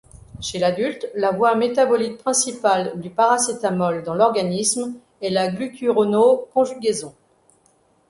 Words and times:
Chez 0.39 0.57
l'adulte, 0.57 1.05
la 1.13 1.29
voie 1.29 1.53
métabolique 1.53 2.17
principale 2.17 2.99
du 2.99 3.11
paracétamol 3.11 4.01
dans 4.01 4.15
l'organisme 4.15 4.95
est 5.21 5.29
la 5.29 5.49
glucurono-conjugaison. 5.51 7.13